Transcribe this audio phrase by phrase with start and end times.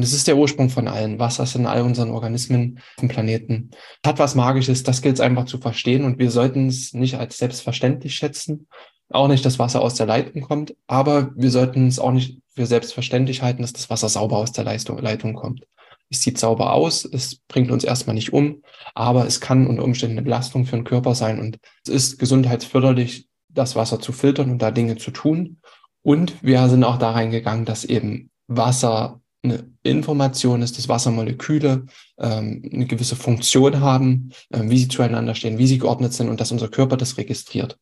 [0.00, 1.18] Das ist der Ursprung von allen.
[1.18, 3.70] Wasser ist in all unseren Organismen auf dem Planeten.
[4.04, 7.38] Hat was Magisches, das gilt es einfach zu verstehen und wir sollten es nicht als
[7.38, 8.68] selbstverständlich schätzen.
[9.10, 12.66] Auch nicht, dass Wasser aus der Leitung kommt, aber wir sollten es auch nicht für
[12.66, 15.66] selbstverständlich halten, dass das Wasser sauber aus der Leitung kommt.
[16.10, 18.62] Es sieht sauber aus, es bringt uns erstmal nicht um,
[18.94, 23.28] aber es kann unter Umständen eine Belastung für den Körper sein und es ist gesundheitsförderlich,
[23.48, 25.60] das Wasser zu filtern und da Dinge zu tun.
[26.02, 31.86] Und wir sind auch da reingegangen, dass eben Wasser eine Information ist, dass Wassermoleküle
[32.18, 36.40] ähm, eine gewisse Funktion haben, äh, wie sie zueinander stehen, wie sie geordnet sind und
[36.40, 37.78] dass unser Körper das registriert.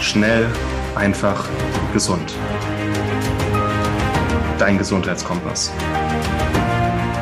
[0.00, 0.46] Schnell,
[0.96, 1.48] einfach,
[1.92, 2.34] gesund.
[4.58, 5.72] Dein Gesundheitskompass.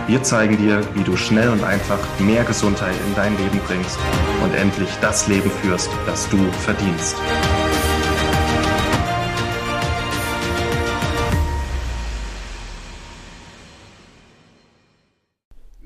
[0.06, 3.98] Wir zeigen dir, wie du schnell und einfach mehr Gesundheit in dein Leben bringst
[4.42, 7.16] und endlich das Leben führst, das du verdienst.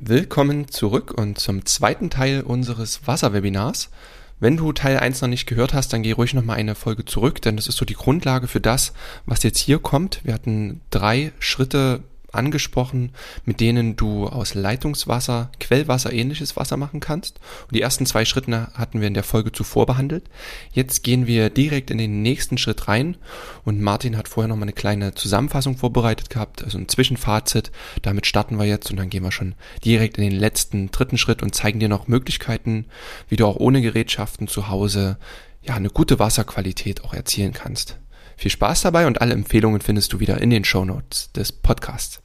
[0.08, 3.90] Willkommen zurück und zum zweiten Teil unseres Wasserwebinars.
[4.38, 7.42] Wenn du Teil 1 noch nicht gehört hast, dann geh ruhig nochmal eine Folge zurück,
[7.42, 8.92] denn das ist so die Grundlage für das,
[9.24, 10.20] was jetzt hier kommt.
[10.22, 13.12] Wir hatten drei Schritte angesprochen,
[13.44, 17.40] mit denen du aus Leitungswasser, Quellwasser ähnliches Wasser machen kannst.
[17.64, 20.24] Und die ersten zwei Schritte hatten wir in der Folge zuvor behandelt.
[20.72, 23.16] Jetzt gehen wir direkt in den nächsten Schritt rein
[23.64, 27.70] und Martin hat vorher noch mal eine kleine Zusammenfassung vorbereitet gehabt, also ein Zwischenfazit.
[28.02, 31.42] Damit starten wir jetzt und dann gehen wir schon direkt in den letzten dritten Schritt
[31.42, 32.86] und zeigen dir noch Möglichkeiten,
[33.28, 35.18] wie du auch ohne Gerätschaften zu Hause
[35.62, 37.98] ja eine gute Wasserqualität auch erzielen kannst.
[38.36, 42.22] Viel Spaß dabei und alle Empfehlungen findest du wieder in den Show Notes des Podcasts.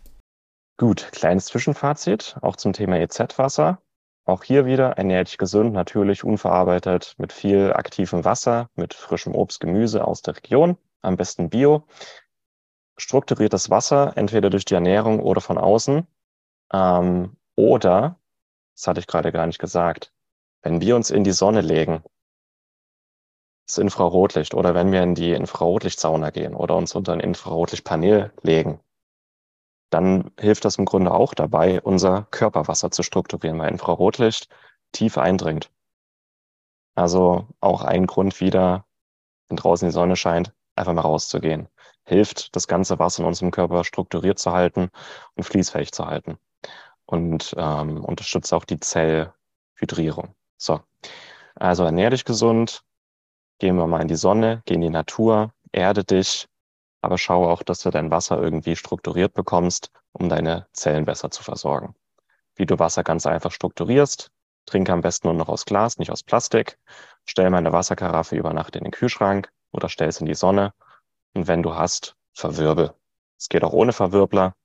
[0.78, 3.82] Gut, kleines Zwischenfazit, auch zum Thema EZ-Wasser.
[4.26, 9.60] Auch hier wieder ernährt dich gesund, natürlich, unverarbeitet, mit viel aktivem Wasser, mit frischem Obst,
[9.62, 11.88] Gemüse aus der Region, am besten Bio.
[12.98, 16.06] Strukturiertes Wasser, entweder durch die Ernährung oder von außen.
[16.74, 18.20] Ähm, oder,
[18.76, 20.12] das hatte ich gerade gar nicht gesagt,
[20.62, 22.04] wenn wir uns in die Sonne legen,
[23.68, 28.80] das Infrarotlicht oder wenn wir in die Infrarotlichtsauna gehen oder uns unter ein Infrarotlichtpanel legen,
[29.92, 34.50] dann hilft das im Grunde auch dabei, unser Körperwasser zu strukturieren, weil Infrarotlicht
[34.92, 35.70] tief eindringt.
[36.96, 38.86] Also auch ein Grund wieder,
[39.48, 41.68] wenn draußen die Sonne scheint, einfach mal rauszugehen.
[42.04, 44.90] Hilft, das ganze Wasser in unserem Körper strukturiert zu halten
[45.36, 46.38] und fließfähig zu halten.
[47.06, 50.36] Und ähm, unterstützt auch die Zellhydrierung.
[50.58, 50.82] So.
[51.56, 52.84] Also ernähr dich gesund,
[53.62, 56.48] Gehen wir mal in die Sonne, geh in die Natur, erde dich,
[57.04, 61.44] aber schau auch, dass du dein Wasser irgendwie strukturiert bekommst, um deine Zellen besser zu
[61.44, 61.94] versorgen.
[62.56, 64.32] Wie du Wasser ganz einfach strukturierst,
[64.66, 66.80] trinke am besten nur noch aus Glas, nicht aus Plastik.
[67.24, 70.74] Stell meine Wasserkaraffe über Nacht in den Kühlschrank oder stell es in die Sonne.
[71.36, 72.96] Und wenn du hast, verwirbel.
[73.38, 74.56] Es geht auch ohne Verwirbler,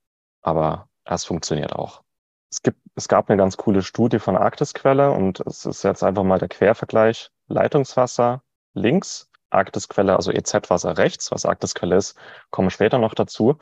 [0.41, 2.01] aber es funktioniert auch.
[2.49, 6.23] Es gibt, es gab eine ganz coole Studie von Arktisquelle und es ist jetzt einfach
[6.23, 8.41] mal der Quervergleich Leitungswasser
[8.77, 12.15] links, Arktisquelle, also EZ-Wasser rechts, was Arktisquelle ist,
[12.51, 13.57] kommen später noch dazu.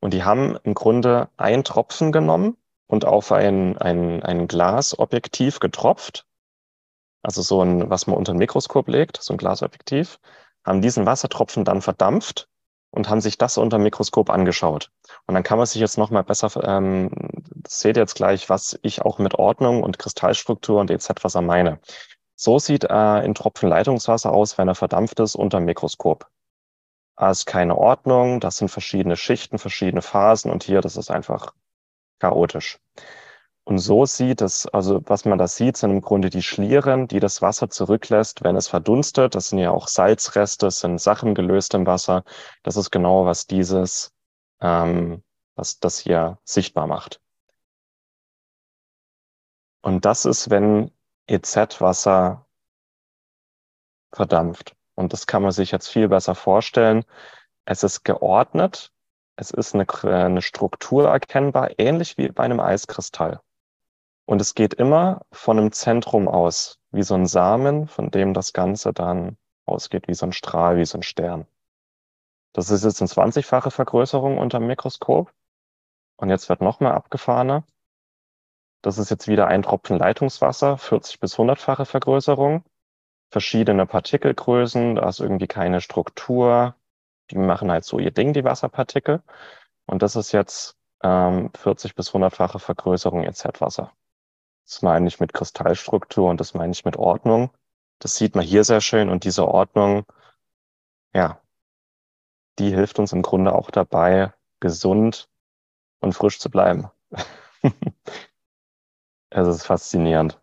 [0.00, 2.56] Und die haben im Grunde ein Tropfen genommen
[2.86, 6.26] und auf ein, ein, ein Glasobjektiv getropft.
[7.22, 10.18] Also so ein, was man unter ein Mikroskop legt, so ein Glasobjektiv,
[10.64, 12.48] haben diesen Wassertropfen dann verdampft
[12.90, 14.90] und haben sich das unter dem Mikroskop angeschaut.
[15.26, 17.10] Und dann kann man sich jetzt nochmal besser, ähm,
[17.66, 21.80] seht jetzt gleich, was ich auch mit Ordnung und Kristallstruktur und EZ-Wasser meine.
[22.36, 26.28] So sieht ein Tropfen Leitungswasser aus, wenn er verdampft ist unter dem Mikroskop.
[27.16, 31.54] Da ist keine Ordnung, das sind verschiedene Schichten, verschiedene Phasen und hier, das ist einfach
[32.20, 32.78] chaotisch.
[33.64, 37.20] Und so sieht es, also was man da sieht, sind im Grunde die Schlieren, die
[37.20, 39.34] das Wasser zurücklässt, wenn es verdunstet.
[39.34, 42.22] Das sind ja auch Salzreste, sind Sachen gelöst im Wasser.
[42.62, 44.12] Das ist genau, was dieses,
[44.60, 45.24] ähm,
[45.56, 47.20] was das hier sichtbar macht.
[49.82, 50.92] Und das ist, wenn
[51.26, 52.46] EZ-Wasser
[54.12, 54.74] verdampft.
[54.94, 57.04] Und das kann man sich jetzt viel besser vorstellen.
[57.64, 58.92] Es ist geordnet,
[59.36, 63.40] es ist eine, eine Struktur erkennbar, ähnlich wie bei einem Eiskristall.
[64.24, 68.52] Und es geht immer von einem Zentrum aus, wie so ein Samen, von dem das
[68.52, 69.36] Ganze dann
[69.66, 71.46] ausgeht, wie so ein Strahl, wie so ein Stern.
[72.52, 75.32] Das ist jetzt eine 20-fache Vergrößerung unter dem Mikroskop.
[76.16, 77.64] Und jetzt wird noch mal abgefahrener.
[78.86, 82.62] Das ist jetzt wieder ein Tropfen Leitungswasser, 40 bis 100-fache Vergrößerung,
[83.32, 86.76] verschiedene Partikelgrößen, da ist irgendwie keine Struktur.
[87.32, 89.24] Die machen halt so ihr Ding, die Wasserpartikel.
[89.86, 93.90] Und das ist jetzt ähm, 40 bis 100-fache Vergrößerung EZ-Wasser.
[94.64, 97.50] Das meine ich mit Kristallstruktur und das meine ich mit Ordnung.
[97.98, 100.06] Das sieht man hier sehr schön und diese Ordnung,
[101.12, 101.40] ja,
[102.60, 105.28] die hilft uns im Grunde auch dabei, gesund
[105.98, 106.88] und frisch zu bleiben.
[109.42, 110.38] es ist faszinierend.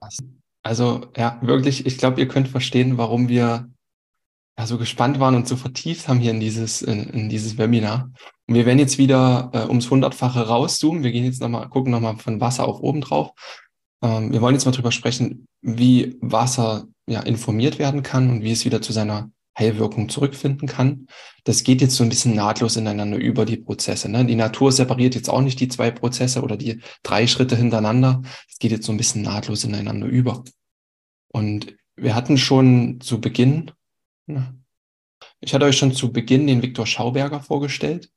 [0.64, 3.70] Also ja, wirklich, ich glaube, ihr könnt verstehen, warum wir
[4.58, 8.12] ja, so gespannt waren und so vertieft haben hier in dieses, in, in dieses Webinar.
[8.48, 11.04] Und wir werden jetzt wieder äh, ums Hundertfache rauszoomen.
[11.04, 13.32] Wir gehen jetzt nochmal, gucken nochmal von Wasser auf oben drauf.
[14.04, 18.52] Ähm, wir wollen jetzt mal drüber sprechen, wie Wasser ja, informiert werden kann und wie
[18.52, 21.08] es wieder zu seiner Heilwirkung zurückfinden kann.
[21.44, 24.10] Das geht jetzt so ein bisschen nahtlos ineinander über die Prozesse.
[24.10, 24.26] Ne?
[24.26, 28.22] Die Natur separiert jetzt auch nicht die zwei Prozesse oder die drei Schritte hintereinander.
[28.50, 30.44] Es geht jetzt so ein bisschen nahtlos ineinander über.
[31.28, 33.72] Und wir hatten schon zu Beginn,
[34.26, 34.56] ne?
[35.42, 38.10] ich hatte euch schon zu Beginn den Viktor Schauberger vorgestellt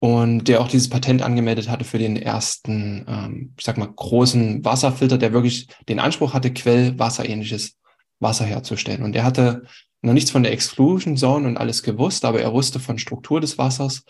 [0.00, 4.64] und der auch dieses Patent angemeldet hatte für den ersten, ähm, ich sag mal, großen
[4.64, 7.76] Wasserfilter, der wirklich den Anspruch hatte, quellwasserähnliches
[8.20, 9.02] Wasser herzustellen.
[9.02, 9.64] Und der hatte
[10.02, 13.58] noch nichts von der Exclusion Zone und alles gewusst, aber er wusste von Struktur des
[13.58, 14.04] Wassers.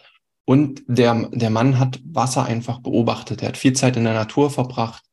[0.44, 3.43] Und der, der Mann hat Wasser einfach beobachtet.
[3.43, 5.05] Er hat viel Zeit in der Natur verbracht.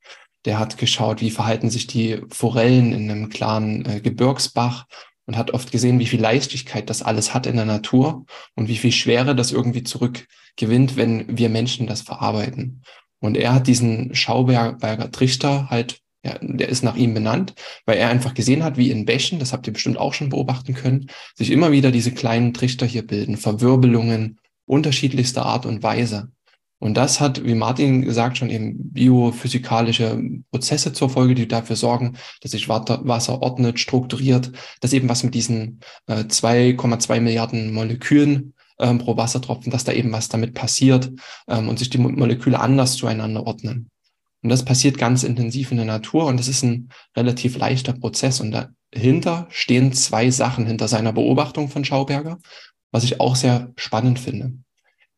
[0.46, 4.86] Der hat geschaut, wie verhalten sich die Forellen in einem klaren äh, Gebirgsbach
[5.26, 8.26] und hat oft gesehen, wie viel Leichtigkeit das alles hat in der Natur
[8.56, 12.84] und wie viel Schwere das irgendwie zurückgewinnt, wenn wir Menschen das verarbeiten.
[13.20, 17.54] Und er hat diesen Schauberger Trichter halt ja, der ist nach ihm benannt,
[17.86, 20.74] weil er einfach gesehen hat, wie in Bächen, das habt ihr bestimmt auch schon beobachten
[20.74, 26.32] können, sich immer wieder diese kleinen Trichter hier bilden, Verwirbelungen unterschiedlichster Art und Weise.
[26.80, 32.18] Und das hat, wie Martin gesagt, schon eben biophysikalische Prozesse zur Folge, die dafür sorgen,
[32.42, 34.52] dass sich Wasser ordnet, strukturiert,
[34.82, 40.12] dass eben was mit diesen äh, 2,2 Milliarden Molekülen ähm, pro Wassertropfen, dass da eben
[40.12, 41.12] was damit passiert
[41.48, 43.90] ähm, und sich die Moleküle anders zueinander ordnen.
[44.46, 48.40] Und das passiert ganz intensiv in der Natur und das ist ein relativ leichter Prozess.
[48.40, 52.38] Und dahinter stehen zwei Sachen hinter seiner Beobachtung von Schauberger,
[52.92, 54.54] was ich auch sehr spannend finde.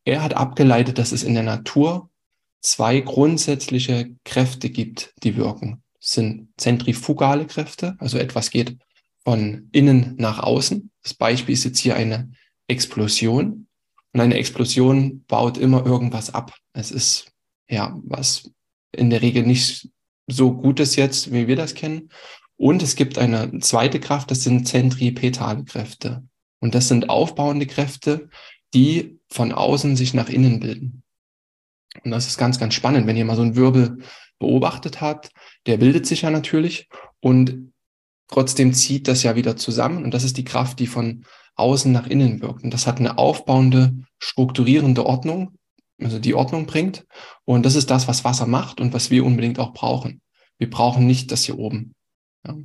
[0.06, 2.08] Er hat abgeleitet, dass es in der Natur
[2.62, 5.82] zwei grundsätzliche Kräfte gibt, die wirken.
[6.00, 8.78] Das sind zentrifugale Kräfte, also etwas geht
[9.24, 10.90] von innen nach außen.
[11.02, 12.32] Das Beispiel ist jetzt hier eine
[12.66, 13.66] Explosion.
[14.14, 16.54] Und eine Explosion baut immer irgendwas ab.
[16.72, 17.30] Es ist
[17.68, 18.50] ja was
[18.92, 19.88] in der Regel nicht
[20.26, 22.10] so gut ist jetzt, wie wir das kennen.
[22.56, 26.24] Und es gibt eine zweite Kraft, das sind zentripetale Kräfte.
[26.60, 28.28] Und das sind aufbauende Kräfte,
[28.74, 31.02] die von außen sich nach innen bilden.
[32.04, 33.98] Und das ist ganz, ganz spannend, wenn ihr mal so einen Wirbel
[34.38, 35.30] beobachtet habt,
[35.66, 36.88] der bildet sich ja natürlich
[37.20, 37.72] und
[38.28, 40.04] trotzdem zieht das ja wieder zusammen.
[40.04, 41.24] Und das ist die Kraft, die von
[41.56, 42.62] außen nach innen wirkt.
[42.62, 45.57] Und das hat eine aufbauende, strukturierende Ordnung,
[46.00, 47.06] also die Ordnung bringt.
[47.44, 50.20] Und das ist das, was Wasser macht und was wir unbedingt auch brauchen.
[50.58, 51.94] Wir brauchen nicht das hier oben.
[52.46, 52.56] Ja.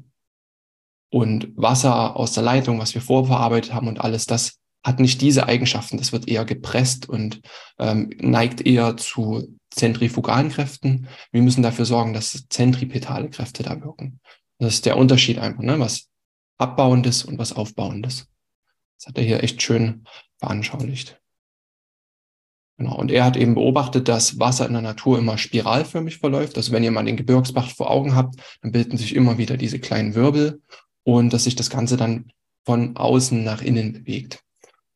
[1.10, 5.48] Und Wasser aus der Leitung, was wir vorverarbeitet haben und alles, das hat nicht diese
[5.48, 5.98] Eigenschaften.
[5.98, 7.42] Das wird eher gepresst und
[7.80, 11.08] ähm, neigt eher zu zentrifugalen Kräften.
[11.32, 14.20] Wir müssen dafür sorgen, dass zentripetale Kräfte da wirken.
[14.60, 15.80] Das ist der Unterschied einfach, ne?
[15.80, 16.10] was
[16.58, 18.28] Abbauendes und was Aufbauendes.
[18.98, 20.06] Das hat er hier echt schön
[20.38, 21.20] veranschaulicht.
[22.78, 22.98] Genau.
[22.98, 26.58] Und er hat eben beobachtet, dass Wasser in der Natur immer spiralförmig verläuft.
[26.58, 29.80] Also wenn ihr mal den Gebirgsbach vor Augen habt, dann bilden sich immer wieder diese
[29.80, 30.62] kleinen Wirbel
[31.04, 32.32] und dass sich das Ganze dann
[32.66, 34.40] von außen nach innen bewegt.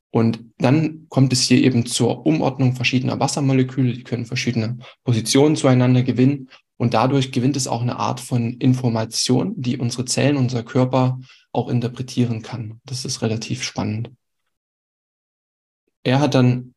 [0.10, 6.02] Und dann kommt es hier eben zur Umordnung verschiedener Wassermoleküle, die können verschiedene Positionen zueinander
[6.02, 6.50] gewinnen.
[6.78, 11.20] Und dadurch gewinnt es auch eine Art von Information, die unsere Zellen, unser Körper
[11.52, 12.80] auch interpretieren kann.
[12.86, 14.12] Das ist relativ spannend.
[16.04, 16.74] Er hat dann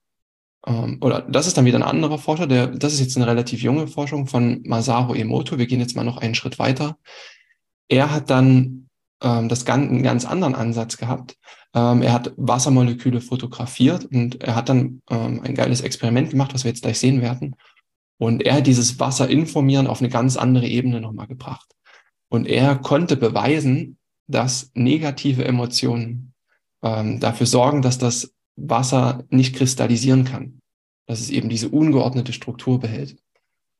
[0.67, 3.63] ähm, oder das ist dann wieder ein anderer Forscher, der, das ist jetzt eine relativ
[3.63, 5.59] junge Forschung von Masaru Emoto.
[5.59, 6.99] Wir gehen jetzt mal noch einen Schritt weiter.
[7.89, 8.89] Er hat dann
[9.23, 11.37] ähm, das ganz, einen ganz anderen Ansatz gehabt.
[11.75, 16.65] Ähm, er hat Wassermoleküle fotografiert und er hat dann ähm, ein geiles Experiment gemacht, was
[16.65, 17.57] wir jetzt gleich sehen werden.
[18.19, 21.75] Und er hat dieses Wasser informieren auf eine ganz andere Ebene nochmal gebracht.
[22.29, 26.35] Und er konnte beweisen, dass negative Emotionen
[26.83, 28.35] ähm, dafür sorgen, dass das
[28.69, 30.61] Wasser nicht kristallisieren kann,
[31.07, 33.17] dass es eben diese ungeordnete Struktur behält.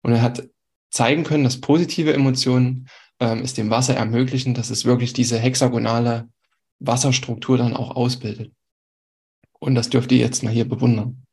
[0.03, 0.49] Und er hat
[0.91, 2.89] zeigen können, dass positive Emotionen
[3.21, 6.29] ähm, es dem Wasser ermöglichen, dass es wirklich diese hexagonale
[6.81, 8.53] Wasserstruktur dann auch ausbildet.
[9.59, 11.27] Und das dürft ihr jetzt mal hier bewundern.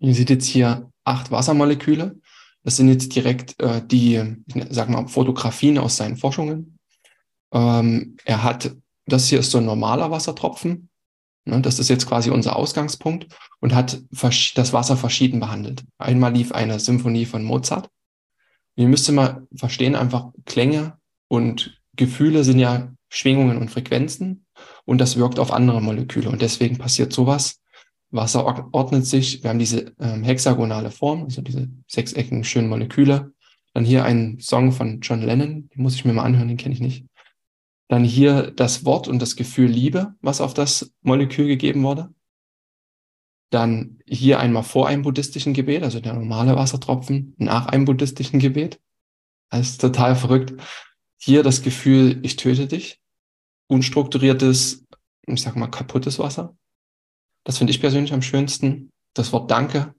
[0.00, 2.20] Ihr seht jetzt hier acht Wassermoleküle.
[2.64, 6.78] Das sind jetzt direkt äh, die, ich sag mal, Fotografien aus seinen Forschungen.
[7.52, 10.88] Ähm, er hat das hier ist so ein normaler Wassertropfen.
[11.44, 13.26] Ne, das ist jetzt quasi unser Ausgangspunkt
[13.60, 15.84] und hat das Wasser verschieden behandelt.
[15.98, 17.90] Einmal lief eine Symphonie von Mozart.
[18.76, 24.46] Ihr müsst mal verstehen, einfach Klänge und Gefühle sind ja Schwingungen und Frequenzen
[24.84, 27.62] und das wirkt auf andere Moleküle und deswegen passiert sowas
[28.12, 29.42] Wasser ordnet sich.
[29.42, 33.32] Wir haben diese ähm, hexagonale Form, also diese sechseckigen schönen Moleküle.
[33.74, 36.74] Dann hier ein Song von John Lennon, den muss ich mir mal anhören, den kenne
[36.74, 37.06] ich nicht.
[37.92, 42.10] Dann hier das Wort und das Gefühl Liebe, was auf das Molekül gegeben wurde.
[43.50, 48.80] Dann hier einmal vor einem buddhistischen Gebet, also der normale Wassertropfen, nach einem buddhistischen Gebet.
[49.50, 50.54] Das ist total verrückt.
[51.18, 52.98] Hier das Gefühl, ich töte dich.
[53.66, 54.86] Unstrukturiertes,
[55.26, 56.56] ich sag mal, kaputtes Wasser.
[57.44, 58.90] Das finde ich persönlich am schönsten.
[59.12, 59.94] Das Wort Danke.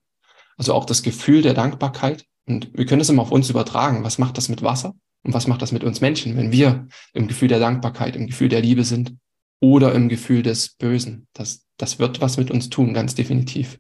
[0.58, 2.26] Also auch das Gefühl der Dankbarkeit.
[2.48, 4.04] Und wir können es immer auf uns übertragen.
[4.04, 4.96] Was macht das mit Wasser?
[5.24, 8.50] Und was macht das mit uns Menschen, wenn wir im Gefühl der Dankbarkeit, im Gefühl
[8.50, 9.16] der Liebe sind
[9.62, 11.28] oder im Gefühl des Bösen?
[11.34, 13.80] Das, das wird was mit uns tun, ganz definitiv.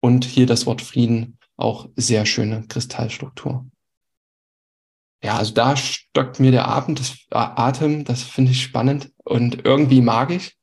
[0.00, 3.66] Und hier das Wort Frieden, auch sehr schöne Kristallstruktur.
[5.22, 10.00] Ja, also da stockt mir der Abend, das Atem, das finde ich spannend und irgendwie
[10.00, 10.56] magisch.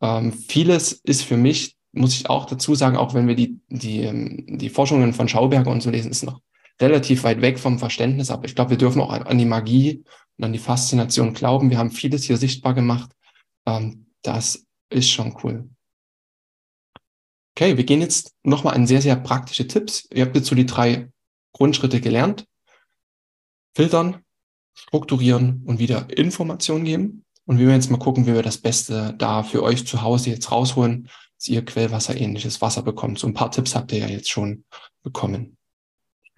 [0.00, 4.00] Ähm, vieles ist für mich, muss ich auch dazu sagen, auch wenn wir die, die,
[4.00, 6.40] ähm, die Forschungen von Schauberger und so lesen, ist noch
[6.80, 10.04] relativ weit weg vom Verständnis, aber ich glaube, wir dürfen auch an die Magie
[10.36, 11.70] und an die Faszination glauben.
[11.70, 13.10] Wir haben vieles hier sichtbar gemacht.
[13.66, 15.68] Ähm, das ist schon cool.
[17.54, 20.08] Okay, wir gehen jetzt nochmal an sehr, sehr praktische Tipps.
[20.12, 21.10] Ihr habt jetzt so die drei
[21.52, 22.46] Grundschritte gelernt.
[23.74, 24.24] Filtern,
[24.72, 27.24] strukturieren und wieder Informationen geben.
[27.44, 30.30] Und wir werden jetzt mal gucken, wie wir das Beste da für euch zu Hause
[30.30, 33.18] jetzt rausholen, dass ihr Quellwasser-ähnliches Wasser bekommt.
[33.18, 34.64] So ein paar Tipps habt ihr ja jetzt schon
[35.02, 35.56] bekommen.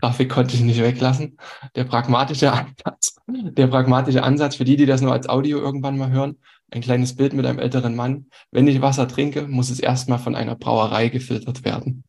[0.03, 1.37] Grafik konnte ich nicht weglassen.
[1.77, 6.11] Der pragmatische Ansatz, der pragmatische Ansatz für die, die das nur als Audio irgendwann mal
[6.11, 6.39] hören.
[6.73, 8.27] Ein kleines Bild mit einem älteren Mann.
[8.51, 12.03] Wenn ich Wasser trinke, muss es erstmal von einer Brauerei gefiltert werden.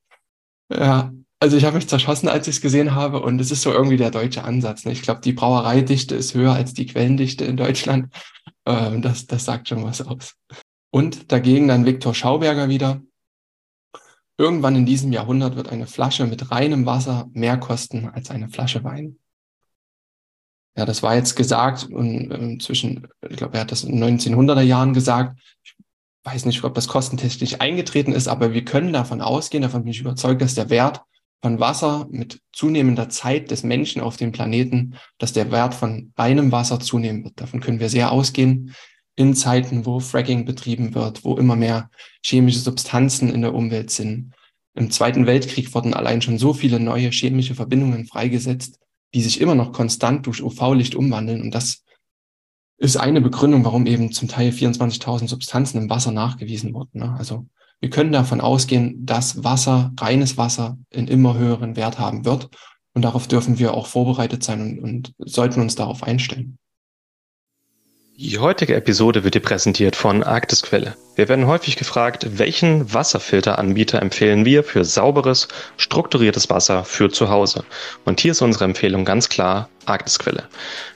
[0.72, 3.22] Ja, also ich habe mich zerschossen, als ich es gesehen habe.
[3.22, 4.86] Und es ist so irgendwie der deutsche Ansatz.
[4.86, 4.92] Ne?
[4.94, 8.12] Ich glaube, die Brauereidichte ist höher als die Quellendichte in Deutschland.
[8.66, 10.34] Ähm, das, das sagt schon was aus.
[10.90, 13.02] Und dagegen dann Viktor Schauberger wieder.
[14.38, 18.84] Irgendwann in diesem Jahrhundert wird eine Flasche mit reinem Wasser mehr kosten als eine Flasche
[18.84, 19.18] Wein.
[20.76, 24.20] Ja, das war jetzt gesagt und äh, zwischen, ich glaube, er hat das in den
[24.20, 25.40] 1900er Jahren gesagt.
[25.64, 25.76] Ich
[26.24, 30.00] weiß nicht, ob das kostentechnisch eingetreten ist, aber wir können davon ausgehen, davon bin ich
[30.00, 31.04] überzeugt, dass der Wert
[31.44, 36.52] von Wasser mit zunehmender Zeit des Menschen auf dem Planeten, dass der Wert von reinem
[36.52, 37.40] Wasser zunehmen wird.
[37.40, 38.74] Davon können wir sehr ausgehen
[39.16, 41.90] in Zeiten, wo Fracking betrieben wird, wo immer mehr
[42.24, 44.34] chemische Substanzen in der Umwelt sind.
[44.76, 48.80] Im Zweiten Weltkrieg wurden allein schon so viele neue chemische Verbindungen freigesetzt,
[49.14, 51.42] die sich immer noch konstant durch UV-Licht umwandeln.
[51.42, 51.84] Und das
[52.78, 57.00] ist eine Begründung, warum eben zum Teil 24.000 Substanzen im Wasser nachgewiesen wurden.
[57.00, 57.16] Ne?
[57.18, 57.46] Also
[57.80, 62.50] wir können davon ausgehen, dass Wasser, reines Wasser, einen immer höheren Wert haben wird.
[62.94, 66.58] Und darauf dürfen wir auch vorbereitet sein und, und sollten uns darauf einstellen.
[68.24, 70.96] Die heutige Episode wird dir präsentiert von Arktisquelle.
[71.16, 77.66] Wir werden häufig gefragt, welchen Wasserfilteranbieter empfehlen wir für sauberes, strukturiertes Wasser für zu Hause.
[78.04, 80.48] Und hier ist unsere Empfehlung ganz klar Arktisquelle.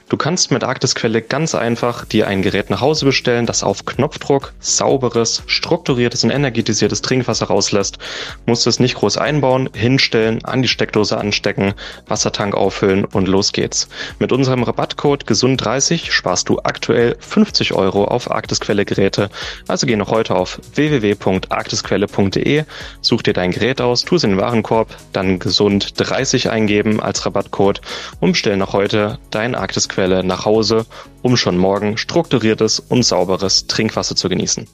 [0.08, 4.54] Du kannst mit Arktisquelle ganz einfach dir ein Gerät nach Hause bestellen, das auf Knopfdruck
[4.58, 7.98] sauberes, strukturiertes und energetisiertes Trinkwasser rauslässt.
[8.46, 11.74] Musst es nicht groß einbauen, hinstellen, an die Steckdose anstecken,
[12.06, 13.88] Wassertank auffüllen und los geht's.
[14.18, 19.28] Mit unserem Rabattcode GESUND30 sparst du aktuell 50 Euro auf Arktisquelle Geräte.
[19.66, 22.64] Also geh noch heute auf www.arktisquelle.de,
[23.00, 27.80] such dir dein Gerät aus, tu es in den Warenkorb, dann GESUND30 eingeben als Rabattcode
[28.20, 30.86] und bestell noch heute dein Arktisquelle nach Hause,
[31.22, 34.66] um schon morgen strukturiertes und sauberes Trinkwasser zu genießen.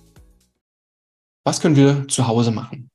[1.45, 2.91] Was können wir zu Hause machen?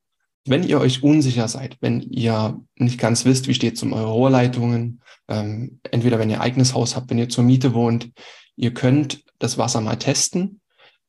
[0.46, 4.10] Wenn ihr euch unsicher seid, wenn ihr nicht ganz wisst, wie steht es um eure
[4.10, 8.10] Rohrleitungen, ähm, entweder wenn ihr eigenes Haus habt, wenn ihr zur Miete wohnt,
[8.56, 10.59] ihr könnt das Wasser mal testen.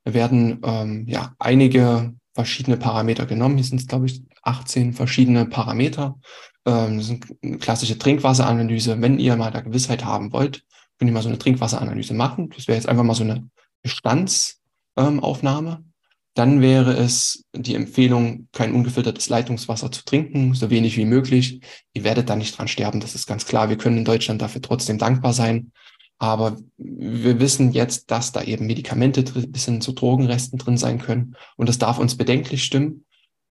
[0.04, 3.56] Werden ähm, ja einige verschiedene Parameter genommen.
[3.56, 6.20] Hier sind es, glaube ich, 18 verschiedene Parameter.
[6.66, 9.02] Ähm, das ist eine klassische Trinkwasseranalyse.
[9.02, 10.64] Wenn ihr mal da Gewissheit haben wollt,
[10.98, 12.50] könnt ihr mal so eine Trinkwasseranalyse machen.
[12.56, 13.50] Das wäre jetzt einfach mal so eine
[13.82, 15.72] Bestandsaufnahme.
[15.72, 15.94] Ähm,
[16.34, 21.62] Dann wäre es die Empfehlung, kein ungefiltertes Leitungswasser zu trinken, so wenig wie möglich.
[21.94, 23.70] Ihr werdet da nicht dran sterben, das ist ganz klar.
[23.70, 25.72] Wir können in Deutschland dafür trotzdem dankbar sein.
[26.22, 31.36] Aber wir wissen jetzt, dass da eben Medikamente bis hin zu Drogenresten drin sein können.
[31.58, 33.06] Und das darf uns bedenklich stimmen.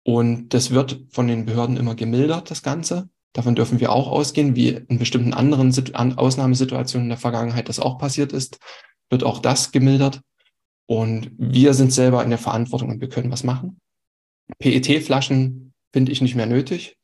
[0.03, 3.07] Und das wird von den Behörden immer gemildert, das Ganze.
[3.31, 5.71] Davon dürfen wir auch ausgehen, wie in bestimmten anderen
[6.17, 8.59] Ausnahmesituationen in der Vergangenheit das auch passiert ist,
[9.09, 10.19] wird auch das gemildert.
[10.87, 13.79] Und wir sind selber in der Verantwortung und wir können was machen.
[14.59, 16.97] PET-Flaschen finde ich nicht mehr nötig.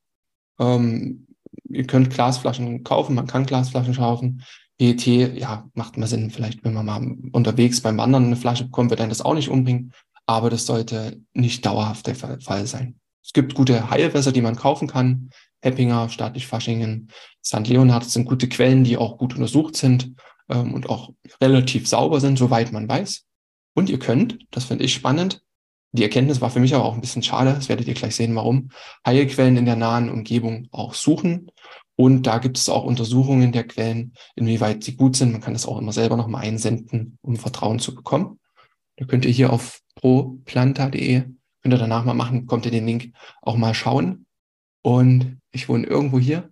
[0.60, 1.27] Ähm,
[1.70, 4.43] ihr könnt Glasflaschen kaufen, man kann Glasflaschen kaufen.
[4.92, 8.90] PET, ja, macht mal Sinn, vielleicht, wenn man mal unterwegs beim Wandern eine Flasche bekommt,
[8.90, 9.94] wird dann das auch nicht umbringen
[10.25, 13.00] aber das sollte nicht dauerhaft der Fall sein.
[13.24, 15.30] Es gibt gute Heilwässer, die man kaufen kann.
[15.62, 17.10] Heppinger, Staatlich Faschingen,
[17.44, 17.68] St.
[17.68, 20.13] Leonhard sind gute Quellen, die auch gut untersucht sind
[20.50, 23.24] ähm, und auch relativ sauber sind, soweit man weiß.
[23.74, 25.42] Und ihr könnt, das finde ich spannend,
[25.94, 28.36] die Erkenntnis war für mich aber auch ein bisschen schade, das werdet ihr gleich sehen,
[28.36, 28.72] warum,
[29.06, 31.52] Heilquellen in der nahen Umgebung auch suchen.
[31.96, 35.32] Und da gibt es auch Untersuchungen der Quellen, inwieweit sie gut sind.
[35.32, 38.40] Man kann das auch immer selber nochmal einsenden, um Vertrauen zu bekommen.
[38.98, 43.14] Da könnt ihr hier auf proplanta.de, könnt ihr danach mal machen, kommt ihr den Link
[43.42, 44.26] auch mal schauen.
[44.82, 46.50] Und ich wohne irgendwo hier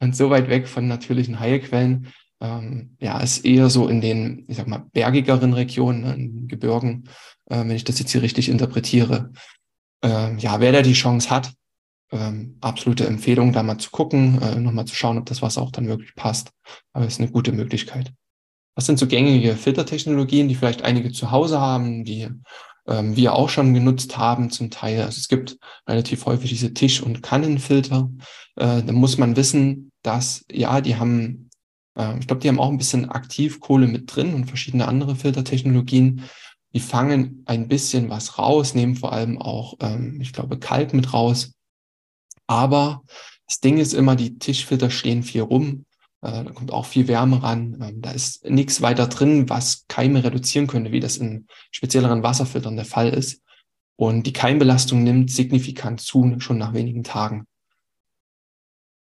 [0.00, 2.08] und so weit weg von natürlichen Heilquellen.
[2.40, 7.04] Ähm, ja, ist eher so in den, ich sag mal, bergigeren Regionen, ne, in Gebirgen,
[7.46, 9.32] äh, wenn ich das jetzt hier richtig interpretiere.
[10.02, 11.52] Ähm, ja, wer da die Chance hat,
[12.12, 15.72] ähm, absolute Empfehlung, da mal zu gucken, äh, nochmal zu schauen, ob das Wasser auch
[15.72, 16.50] dann wirklich passt.
[16.92, 18.12] Aber es ist eine gute Möglichkeit.
[18.74, 22.28] Was sind so gängige Filtertechnologien, die vielleicht einige zu Hause haben, die
[22.86, 25.02] ähm, wir auch schon genutzt haben zum Teil.
[25.02, 28.10] Also es gibt relativ häufig diese Tisch- und Kannenfilter.
[28.56, 31.50] Äh, da muss man wissen, dass, ja, die haben,
[31.96, 36.22] äh, ich glaube, die haben auch ein bisschen Aktivkohle mit drin und verschiedene andere Filtertechnologien.
[36.74, 41.12] Die fangen ein bisschen was raus, nehmen vor allem auch, ähm, ich glaube, Kalk mit
[41.12, 41.52] raus.
[42.46, 43.02] Aber
[43.46, 45.84] das Ding ist immer, die Tischfilter stehen viel rum
[46.22, 47.76] äh, da kommt auch viel Wärme ran.
[47.82, 52.76] Ähm, da ist nichts weiter drin, was Keime reduzieren könnte, wie das in spezielleren Wasserfiltern
[52.76, 53.42] der Fall ist.
[53.96, 57.46] Und die Keimbelastung nimmt signifikant zu, schon nach wenigen Tagen.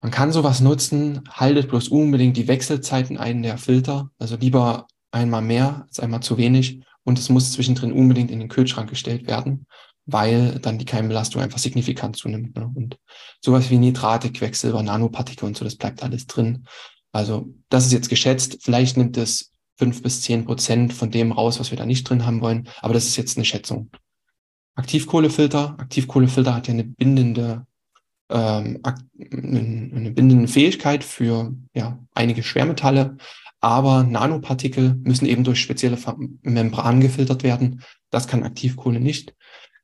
[0.03, 5.43] Man kann sowas nutzen, haltet bloß unbedingt die Wechselzeiten ein der Filter, also lieber einmal
[5.43, 6.81] mehr als einmal zu wenig.
[7.05, 9.67] Und es muss zwischendrin unbedingt in den Kühlschrank gestellt werden,
[10.13, 12.57] weil dann die Keimbelastung einfach signifikant zunimmt.
[12.57, 12.71] Ne?
[12.75, 12.99] Und
[13.41, 16.67] sowas wie Nitrate, Quecksilber, Nanopartikel und so, das bleibt alles drin.
[17.13, 18.59] Also das ist jetzt geschätzt.
[18.63, 22.27] Vielleicht nimmt es fünf bis zehn Prozent von dem raus, was wir da nicht drin
[22.27, 22.69] haben wollen.
[22.81, 23.91] Aber das ist jetzt eine Schätzung.
[24.75, 25.77] Aktivkohlefilter.
[25.79, 27.67] Aktivkohlefilter hat ja eine bindende,
[28.29, 33.17] ähm, eine bindende Fähigkeit für ja, einige Schwermetalle.
[33.61, 35.99] Aber Nanopartikel müssen eben durch spezielle
[36.43, 37.83] Membranen gefiltert werden.
[38.11, 39.35] Das kann Aktivkohle nicht.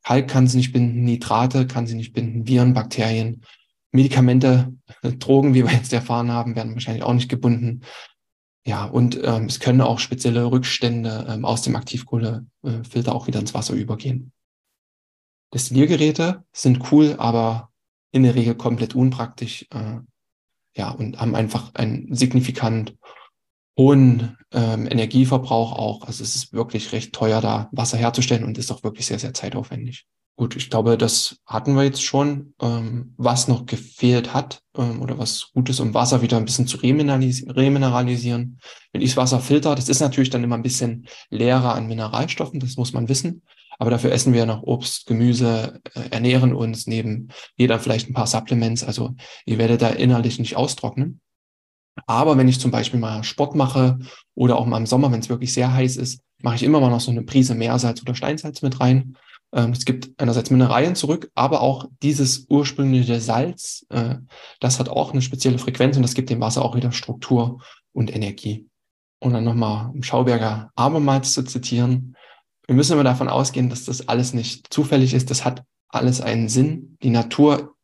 [0.06, 3.42] Kalk kann sie nicht binden, Nitrate kann sie nicht binden, Viren, Bakterien
[3.90, 7.82] Medikamente, Drogen, wie wir jetzt erfahren haben, werden wahrscheinlich auch nicht gebunden.
[8.66, 13.54] Ja, und ähm, es können auch spezielle Rückstände ähm, aus dem Aktivkohlefilter auch wieder ins
[13.54, 14.32] Wasser übergehen.
[15.54, 17.70] Destilliergeräte sind cool, aber
[18.12, 19.66] in der Regel komplett unpraktisch.
[19.70, 20.00] Äh,
[20.76, 22.96] ja, und haben einfach einen signifikant
[23.76, 26.06] hohen ähm, Energieverbrauch auch.
[26.06, 29.34] Also es ist wirklich recht teuer, da Wasser herzustellen und ist auch wirklich sehr, sehr
[29.34, 30.06] zeitaufwendig.
[30.38, 32.54] Gut, ich glaube, das hatten wir jetzt schon.
[32.60, 36.66] Ähm, was noch gefehlt hat ähm, oder was gut ist, um Wasser wieder ein bisschen
[36.66, 38.58] zu remineralisi remineralisieren.
[38.92, 42.60] Wenn ich das Wasser filter, das ist natürlich dann immer ein bisschen leerer an Mineralstoffen,
[42.60, 43.42] das muss man wissen.
[43.78, 48.26] Aber dafür essen wir noch Obst, Gemüse, äh, ernähren uns neben jeder vielleicht ein paar
[48.26, 48.84] Supplements.
[48.84, 49.14] Also
[49.46, 51.20] ihr werdet da innerlich nicht austrocknen.
[52.06, 53.98] Aber wenn ich zum Beispiel mal Sport mache
[54.34, 56.90] oder auch mal im Sommer, wenn es wirklich sehr heiß ist, mache ich immer mal
[56.90, 59.16] noch so eine Prise Meersalz oder Steinsalz mit rein
[59.52, 64.16] ähm, es gibt einerseits Mineralien zurück, aber auch dieses ursprüngliche Salz, äh,
[64.60, 68.14] das hat auch eine spezielle Frequenz und das gibt dem Wasser auch wieder Struktur und
[68.14, 68.68] Energie.
[69.18, 72.16] Und dann nochmal, um Schauberger abermals zu zitieren,
[72.66, 75.30] wir müssen immer davon ausgehen, dass das alles nicht zufällig ist.
[75.30, 76.98] Das hat alles einen Sinn.
[77.02, 77.76] Die Natur,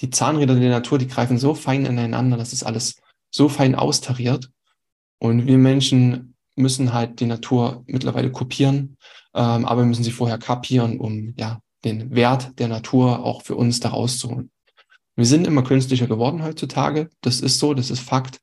[0.00, 3.00] die Zahnräder der Natur, die greifen so fein ineinander, das ist alles
[3.30, 4.50] so fein austariert.
[5.18, 8.96] Und wir Menschen müssen halt die Natur mittlerweile kopieren
[9.38, 13.54] ähm, aber wir müssen sie vorher kapieren, um ja den Wert der Natur auch für
[13.54, 14.50] uns da rauszuholen.
[15.16, 17.08] Wir sind immer künstlicher geworden heutzutage.
[17.20, 18.40] Das ist so, das ist Fakt.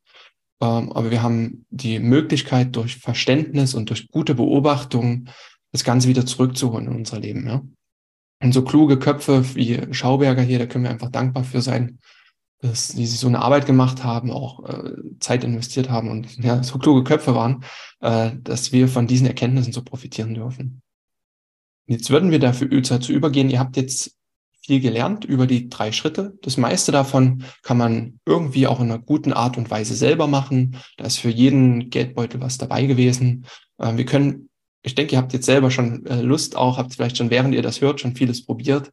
[0.61, 5.27] Ähm, aber wir haben die Möglichkeit, durch Verständnis und durch gute Beobachtung
[5.73, 7.45] das Ganze wieder zurückzuholen in unser Leben.
[7.45, 7.61] Ja?
[8.41, 11.99] Und so kluge Köpfe wie Schauberger hier, da können wir einfach dankbar für sein,
[12.65, 16.63] dass die sich so eine Arbeit gemacht haben, auch äh, Zeit investiert haben und ja,
[16.63, 17.63] so kluge Köpfe waren,
[18.01, 20.81] äh, dass wir von diesen Erkenntnissen so profitieren dürfen.
[21.87, 23.49] Jetzt würden wir dafür dazu übergehen.
[23.49, 24.15] Ihr habt jetzt
[24.65, 26.37] viel gelernt über die drei Schritte.
[26.41, 30.77] Das meiste davon kann man irgendwie auch in einer guten Art und Weise selber machen.
[30.97, 33.45] Da ist für jeden Geldbeutel was dabei gewesen.
[33.77, 34.49] Äh, wir können,
[34.81, 37.61] ich denke, ihr habt jetzt selber schon äh, Lust auch, habt vielleicht schon während ihr
[37.61, 38.91] das hört, schon vieles probiert.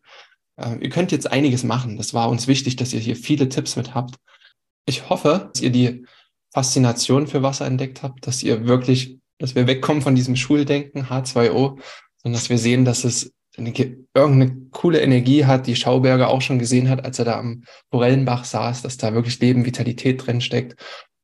[0.57, 1.97] Äh, ihr könnt jetzt einiges machen.
[1.97, 4.17] Das war uns wichtig, dass ihr hier viele Tipps mit habt.
[4.87, 6.05] Ich hoffe, dass ihr die
[6.53, 11.79] Faszination für Wasser entdeckt habt, dass ihr wirklich, dass wir wegkommen von diesem Schuldenken H2O
[12.23, 13.73] sondern dass wir sehen, dass es eine,
[14.15, 18.45] irgendeine coole Energie hat, die Schauberger auch schon gesehen hat, als er da am Forellenbach
[18.45, 20.81] saß, dass da wirklich Leben, Vitalität drin steckt.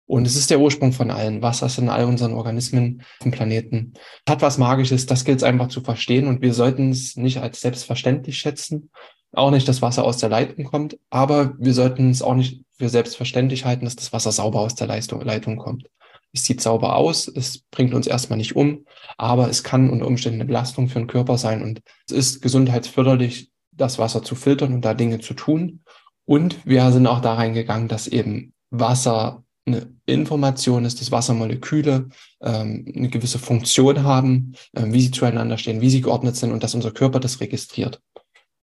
[0.06, 1.42] Und es ist der Ursprung von allen.
[1.42, 3.92] Wasser ist in all unseren Organismen auf dem Planeten.
[4.28, 7.60] Hat was Magisches, das gilt es einfach zu verstehen und wir sollten es nicht als
[7.60, 8.90] selbstverständlich schätzen,
[9.34, 12.88] auch nicht das Wasser aus der Leitung kommt, aber wir sollten es auch nicht für
[12.88, 15.88] selbstverständlich halten, dass das Wasser sauber aus der Leistung, Leitung kommt.
[16.32, 18.84] Es sieht sauber aus, es bringt uns erstmal nicht um,
[19.16, 23.50] aber es kann unter Umständen eine Belastung für den Körper sein und es ist gesundheitsförderlich,
[23.72, 25.84] das Wasser zu filtern und da Dinge zu tun.
[26.24, 32.08] Und wir sind auch da reingegangen, dass eben Wasser eine Information ist, dass Wassermoleküle
[32.42, 36.62] ähm, eine gewisse Funktion haben, äh, wie sie zueinander stehen, wie sie geordnet sind und
[36.62, 38.00] dass unser Körper das registriert.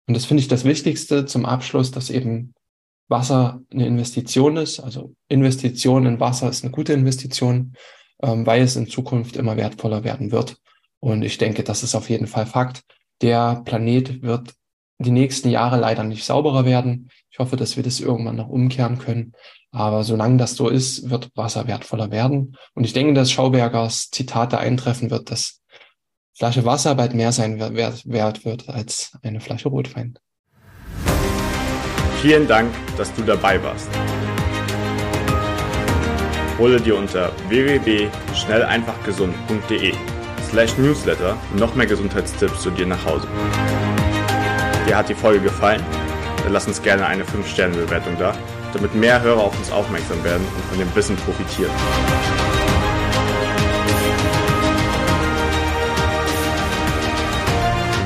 [0.06, 2.54] Und das finde ich das Wichtigste zum Abschluss, dass eben
[3.08, 4.80] Wasser eine Investition ist.
[4.80, 7.74] Also Investition in Wasser ist eine gute Investition,
[8.22, 10.56] ähm, weil es in Zukunft immer wertvoller werden wird.
[11.00, 12.82] Und ich denke, das ist auf jeden Fall Fakt.
[13.20, 14.54] Der Planet wird
[14.98, 17.10] die nächsten Jahre leider nicht sauberer werden.
[17.30, 19.32] Ich hoffe, dass wir das irgendwann noch umkehren können.
[19.70, 22.56] Aber solange das so ist, wird Wasser wertvoller werden.
[22.74, 25.60] Und ich denke, dass Schaubergers Zitate eintreffen wird, dass
[26.38, 30.18] Flasche Wasser bald mehr sein wert, wert wird als eine Flasche Rotwein.
[32.20, 33.88] Vielen Dank, dass du dabei warst.
[36.58, 39.94] Hole dir unter www.schnelleinfachgesund.de
[40.50, 43.26] slash newsletter noch mehr Gesundheitstipps zu dir nach Hause.
[44.86, 45.82] Dir hat die Folge gefallen?
[46.42, 48.36] Dann lass uns gerne eine 5-Sterne-Bewertung da,
[48.74, 51.72] damit mehr Hörer auf uns aufmerksam werden und von dem Wissen profitieren.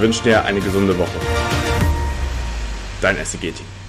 [0.00, 1.20] Wir wünschen dir eine gesunde Woche.
[3.02, 3.79] Dein SEG-Team.